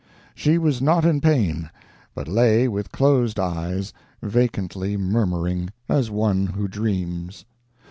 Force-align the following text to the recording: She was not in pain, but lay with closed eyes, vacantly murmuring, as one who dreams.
She 0.33 0.57
was 0.57 0.81
not 0.81 1.05
in 1.05 1.21
pain, 1.21 1.69
but 2.15 2.27
lay 2.27 2.67
with 2.67 2.91
closed 2.91 3.39
eyes, 3.39 3.93
vacantly 4.23 4.97
murmuring, 4.97 5.69
as 5.87 6.09
one 6.09 6.47
who 6.47 6.67
dreams. 6.67 7.45